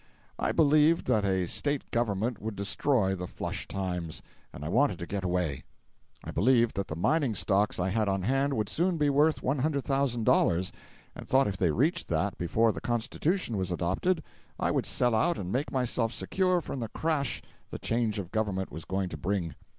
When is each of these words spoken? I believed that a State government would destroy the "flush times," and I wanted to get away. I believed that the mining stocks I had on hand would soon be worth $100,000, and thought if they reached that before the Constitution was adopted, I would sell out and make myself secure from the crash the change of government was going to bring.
I 0.39 0.51
believed 0.51 1.05
that 1.05 1.23
a 1.25 1.45
State 1.47 1.91
government 1.91 2.41
would 2.41 2.55
destroy 2.55 3.13
the 3.15 3.27
"flush 3.27 3.67
times," 3.67 4.23
and 4.51 4.65
I 4.65 4.67
wanted 4.67 4.97
to 4.97 5.05
get 5.05 5.23
away. 5.23 5.63
I 6.23 6.31
believed 6.31 6.75
that 6.75 6.87
the 6.87 6.95
mining 6.95 7.35
stocks 7.35 7.79
I 7.79 7.89
had 7.89 8.09
on 8.09 8.23
hand 8.23 8.55
would 8.55 8.67
soon 8.67 8.97
be 8.97 9.11
worth 9.11 9.41
$100,000, 9.43 10.71
and 11.15 11.27
thought 11.27 11.47
if 11.47 11.57
they 11.57 11.69
reached 11.69 12.07
that 12.07 12.35
before 12.39 12.71
the 12.71 12.81
Constitution 12.81 13.57
was 13.57 13.71
adopted, 13.71 14.23
I 14.59 14.71
would 14.71 14.87
sell 14.87 15.13
out 15.13 15.37
and 15.37 15.51
make 15.51 15.71
myself 15.71 16.13
secure 16.13 16.61
from 16.61 16.79
the 16.79 16.89
crash 16.89 17.43
the 17.69 17.77
change 17.77 18.17
of 18.17 18.31
government 18.31 18.71
was 18.71 18.85
going 18.85 19.09
to 19.09 19.17
bring. 19.17 19.53